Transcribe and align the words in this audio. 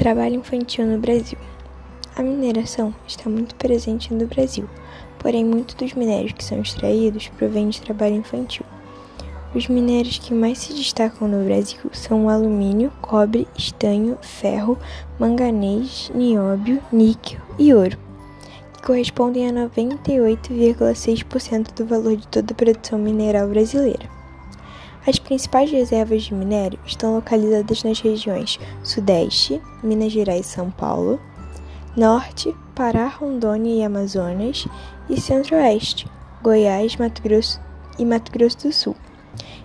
Trabalho 0.00 0.36
infantil 0.36 0.86
no 0.86 0.98
Brasil. 0.98 1.38
A 2.16 2.22
mineração 2.22 2.94
está 3.06 3.28
muito 3.28 3.54
presente 3.56 4.14
no 4.14 4.26
Brasil, 4.26 4.66
porém, 5.18 5.44
muitos 5.44 5.74
dos 5.74 5.92
minérios 5.92 6.32
que 6.32 6.42
são 6.42 6.58
extraídos 6.58 7.28
provêm 7.36 7.68
de 7.68 7.82
trabalho 7.82 8.14
infantil. 8.14 8.64
Os 9.54 9.68
minérios 9.68 10.18
que 10.18 10.32
mais 10.32 10.56
se 10.56 10.72
destacam 10.72 11.28
no 11.28 11.44
Brasil 11.44 11.80
são 11.92 12.24
o 12.24 12.30
alumínio, 12.30 12.90
cobre, 13.02 13.46
estanho, 13.54 14.16
ferro, 14.22 14.78
manganês, 15.18 16.10
nióbio, 16.14 16.82
níquel 16.90 17.42
e 17.58 17.74
ouro, 17.74 17.98
que 18.72 18.82
correspondem 18.82 19.50
a 19.50 19.52
98,6% 19.52 21.74
do 21.74 21.84
valor 21.84 22.16
de 22.16 22.26
toda 22.26 22.54
a 22.54 22.56
produção 22.56 22.98
mineral 22.98 23.48
brasileira. 23.48 24.19
As 25.06 25.18
principais 25.18 25.70
reservas 25.70 26.24
de 26.24 26.34
minério 26.34 26.78
estão 26.84 27.14
localizadas 27.14 27.82
nas 27.82 28.00
regiões 28.00 28.60
Sudeste, 28.82 29.60
Minas 29.82 30.12
Gerais 30.12 30.46
e 30.46 30.48
São 30.50 30.70
Paulo, 30.70 31.18
Norte, 31.96 32.54
Pará, 32.74 33.08
Rondônia 33.08 33.74
e 33.74 33.82
Amazonas, 33.82 34.66
e 35.08 35.20
Centro-Oeste, 35.20 36.06
Goiás 36.42 36.96
Mato 36.96 37.22
Grosso 37.22 37.60
e 37.98 38.04
Mato 38.04 38.30
Grosso 38.30 38.68
do 38.68 38.72
Sul. 38.72 38.96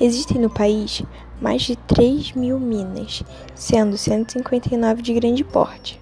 Existem 0.00 0.40
no 0.40 0.48
país 0.48 1.02
mais 1.40 1.62
de 1.62 1.76
3 1.76 2.32
mil 2.32 2.58
minas, 2.58 3.22
sendo 3.54 3.98
159 3.98 5.02
de 5.02 5.12
grande 5.12 5.44
porte. 5.44 6.00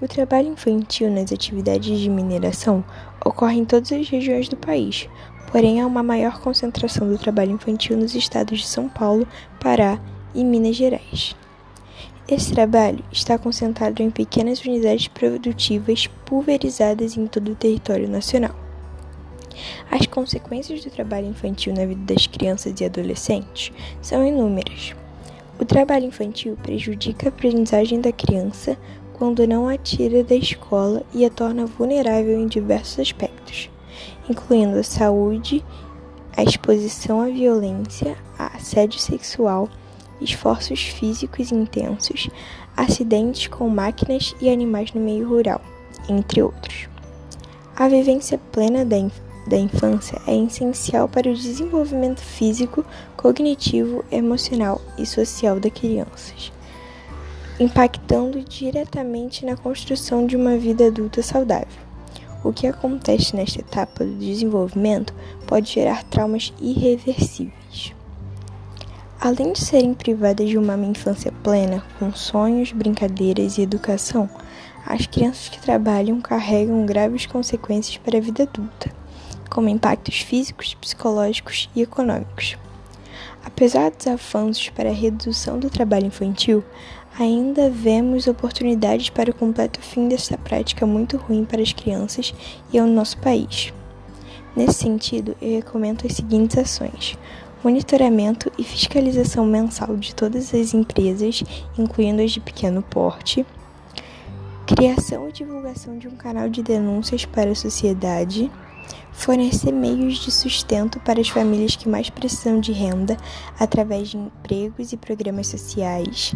O 0.00 0.06
trabalho 0.06 0.48
infantil 0.48 1.10
nas 1.10 1.32
atividades 1.32 1.98
de 1.98 2.08
mineração 2.08 2.84
ocorre 3.24 3.58
em 3.58 3.64
todas 3.64 3.90
as 3.90 4.08
regiões 4.08 4.48
do 4.48 4.56
país, 4.56 5.08
porém 5.50 5.80
há 5.80 5.86
uma 5.86 6.02
maior 6.02 6.40
concentração 6.40 7.08
do 7.08 7.18
trabalho 7.18 7.52
infantil 7.52 7.96
nos 7.96 8.14
estados 8.14 8.60
de 8.60 8.66
São 8.66 8.88
Paulo, 8.88 9.26
Pará 9.60 10.00
e 10.34 10.44
Minas 10.44 10.76
Gerais. 10.76 11.34
Esse 12.28 12.52
trabalho 12.52 13.02
está 13.10 13.38
concentrado 13.38 14.02
em 14.02 14.10
pequenas 14.10 14.62
unidades 14.62 15.08
produtivas 15.08 16.06
pulverizadas 16.26 17.16
em 17.16 17.26
todo 17.26 17.52
o 17.52 17.56
território 17.56 18.08
nacional. 18.08 18.54
As 19.90 20.06
consequências 20.06 20.84
do 20.84 20.90
trabalho 20.90 21.26
infantil 21.26 21.74
na 21.74 21.86
vida 21.86 22.14
das 22.14 22.26
crianças 22.26 22.78
e 22.80 22.84
adolescentes 22.84 23.72
são 24.02 24.26
inúmeras. 24.26 24.94
O 25.58 25.64
trabalho 25.64 26.04
infantil 26.04 26.56
prejudica 26.62 27.26
a 27.26 27.30
aprendizagem 27.30 28.00
da 28.00 28.12
criança 28.12 28.76
quando 29.14 29.46
não 29.46 29.66
a 29.66 29.76
tira 29.76 30.22
da 30.22 30.36
escola 30.36 31.02
e 31.12 31.24
a 31.24 31.30
torna 31.30 31.66
vulnerável 31.66 32.38
em 32.38 32.46
diversos 32.46 33.00
aspectos 33.00 33.70
incluindo 34.28 34.78
a 34.78 34.82
saúde, 34.82 35.64
a 36.36 36.42
exposição 36.42 37.20
à 37.20 37.26
violência, 37.26 38.16
a 38.38 38.56
assédio 38.56 39.00
sexual, 39.00 39.68
esforços 40.20 40.80
físicos 40.80 41.50
intensos, 41.52 42.28
acidentes 42.76 43.48
com 43.48 43.68
máquinas 43.68 44.34
e 44.40 44.48
animais 44.48 44.92
no 44.92 45.00
meio 45.00 45.28
rural, 45.28 45.60
entre 46.08 46.42
outros. 46.42 46.88
A 47.76 47.88
vivência 47.88 48.38
plena 48.52 48.84
da, 48.84 48.96
inf 48.96 49.18
da 49.48 49.56
infância 49.56 50.20
é 50.26 50.36
essencial 50.36 51.08
para 51.08 51.28
o 51.28 51.34
desenvolvimento 51.34 52.20
físico, 52.20 52.84
cognitivo, 53.16 54.04
emocional 54.10 54.80
e 54.98 55.06
social 55.06 55.58
das 55.58 55.72
crianças, 55.72 56.52
impactando 57.58 58.40
diretamente 58.42 59.44
na 59.46 59.56
construção 59.56 60.26
de 60.26 60.36
uma 60.36 60.56
vida 60.56 60.86
adulta 60.86 61.22
saudável. 61.22 61.87
O 62.44 62.52
que 62.52 62.66
acontece 62.66 63.34
nesta 63.34 63.60
etapa 63.60 64.04
do 64.04 64.14
desenvolvimento 64.14 65.12
pode 65.46 65.72
gerar 65.72 66.04
traumas 66.04 66.52
irreversíveis. 66.60 67.92
Além 69.20 69.52
de 69.52 69.58
serem 69.58 69.92
privadas 69.92 70.48
de 70.48 70.56
uma 70.56 70.76
infância 70.76 71.32
plena, 71.42 71.84
com 71.98 72.12
sonhos, 72.12 72.70
brincadeiras 72.70 73.58
e 73.58 73.62
educação, 73.62 74.30
as 74.86 75.06
crianças 75.06 75.48
que 75.48 75.60
trabalham 75.60 76.20
carregam 76.20 76.86
graves 76.86 77.26
consequências 77.26 77.96
para 77.96 78.16
a 78.16 78.20
vida 78.20 78.44
adulta, 78.44 78.92
como 79.50 79.68
impactos 79.68 80.20
físicos, 80.20 80.74
psicológicos 80.74 81.68
e 81.74 81.82
econômicos. 81.82 82.56
Apesar 83.44 83.90
dos 83.90 84.06
avanços 84.06 84.68
para 84.68 84.90
a 84.90 84.92
redução 84.92 85.58
do 85.58 85.70
trabalho 85.70 86.06
infantil, 86.06 86.62
ainda 87.18 87.68
vemos 87.68 88.26
oportunidades 88.26 89.10
para 89.10 89.30
o 89.30 89.34
completo 89.34 89.80
fim 89.80 90.08
desta 90.08 90.38
prática 90.38 90.86
muito 90.86 91.16
ruim 91.16 91.44
para 91.44 91.62
as 91.62 91.72
crianças 91.72 92.34
e 92.72 92.78
ao 92.78 92.86
nosso 92.86 93.18
país. 93.18 93.72
Nesse 94.54 94.74
sentido, 94.74 95.36
eu 95.40 95.56
recomendo 95.56 96.06
as 96.06 96.14
seguintes 96.14 96.58
ações: 96.58 97.18
monitoramento 97.62 98.50
e 98.58 98.64
fiscalização 98.64 99.44
mensal 99.46 99.96
de 99.96 100.14
todas 100.14 100.54
as 100.54 100.74
empresas, 100.74 101.42
incluindo 101.76 102.22
as 102.22 102.30
de 102.30 102.40
pequeno 102.40 102.82
porte, 102.82 103.44
criação 104.66 105.28
e 105.28 105.32
divulgação 105.32 105.98
de 105.98 106.06
um 106.06 106.16
canal 106.16 106.48
de 106.48 106.62
denúncias 106.62 107.24
para 107.24 107.50
a 107.50 107.54
sociedade 107.54 108.50
fornecer 109.12 109.72
meios 109.72 110.18
de 110.18 110.30
sustento 110.30 111.00
para 111.00 111.20
as 111.20 111.28
famílias 111.28 111.74
que 111.74 111.88
mais 111.88 112.08
precisam 112.08 112.60
de 112.60 112.72
renda 112.72 113.16
através 113.58 114.08
de 114.08 114.16
empregos 114.16 114.92
e 114.92 114.96
programas 114.96 115.48
sociais, 115.48 116.34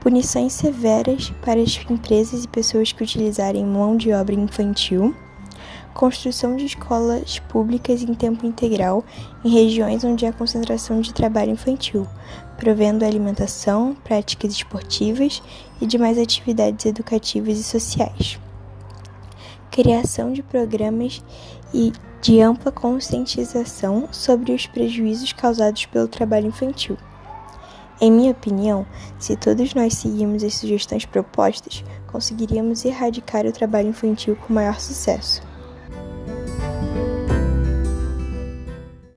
punições 0.00 0.52
severas 0.52 1.32
para 1.44 1.60
as 1.60 1.78
empresas 1.88 2.44
e 2.44 2.48
pessoas 2.48 2.92
que 2.92 3.02
utilizarem 3.02 3.64
mão 3.64 3.96
de 3.96 4.12
obra 4.12 4.34
infantil, 4.34 5.14
construção 5.94 6.56
de 6.56 6.66
escolas 6.66 7.38
públicas 7.38 8.02
em 8.02 8.12
tempo 8.12 8.44
integral 8.44 9.04
em 9.44 9.48
regiões 9.48 10.04
onde 10.04 10.26
há 10.26 10.32
concentração 10.32 11.00
de 11.00 11.14
trabalho 11.14 11.52
infantil, 11.52 12.06
provendo 12.58 13.04
alimentação, 13.04 13.96
práticas 14.04 14.52
esportivas 14.52 15.42
e 15.80 15.86
demais 15.86 16.18
atividades 16.18 16.84
educativas 16.86 17.58
e 17.58 17.62
sociais 17.62 18.38
criação 19.76 20.32
de 20.32 20.42
programas 20.42 21.22
e 21.74 21.92
de 22.22 22.40
ampla 22.40 22.72
conscientização 22.72 24.08
sobre 24.10 24.52
os 24.52 24.66
prejuízos 24.66 25.34
causados 25.34 25.84
pelo 25.84 26.08
trabalho 26.08 26.46
infantil. 26.46 26.96
Em 28.00 28.10
minha 28.10 28.30
opinião, 28.30 28.86
se 29.18 29.36
todos 29.36 29.74
nós 29.74 29.92
seguirmos 29.92 30.42
as 30.42 30.54
sugestões 30.54 31.04
propostas, 31.04 31.84
conseguiríamos 32.10 32.86
erradicar 32.86 33.44
o 33.44 33.52
trabalho 33.52 33.90
infantil 33.90 34.34
com 34.36 34.54
maior 34.54 34.80
sucesso. 34.80 35.42